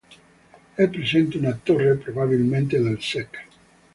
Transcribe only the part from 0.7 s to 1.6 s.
È presente una